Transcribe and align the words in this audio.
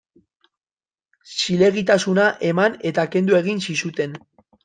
Zilegitasuna 1.39 2.25
eman 2.49 2.79
eta 2.93 3.07
kendu 3.17 3.39
egin 3.43 3.63
zizuten. 3.69 4.19